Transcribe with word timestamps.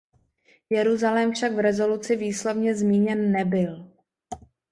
Jeruzalém 0.69 1.31
však 1.33 1.51
v 1.53 1.59
rezoluci 1.59 2.15
výslovně 2.15 2.75
zmíněn 2.75 3.31
nebyl. 3.31 3.89